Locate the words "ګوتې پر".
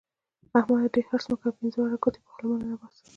2.03-2.31